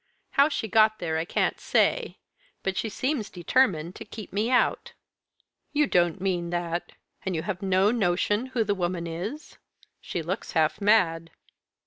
How 0.31 0.49
she 0.49 0.67
got 0.67 0.97
there 0.97 1.19
I 1.19 1.25
can't 1.25 1.59
say 1.59 2.17
but 2.63 2.75
she 2.75 2.89
seems 2.89 3.29
determined 3.29 3.93
to 3.97 4.03
keep 4.03 4.33
me 4.33 4.49
out." 4.49 4.93
"You 5.73 5.85
don't 5.85 6.19
mean 6.19 6.49
that! 6.49 6.93
And 7.23 7.35
have 7.35 7.59
you 7.61 7.67
no 7.67 7.91
notion 7.91 8.47
who 8.47 8.63
the 8.63 8.73
woman 8.73 9.05
is? 9.05 9.59
She 10.01 10.23
looks 10.23 10.53
half 10.53 10.81
mad." 10.81 11.29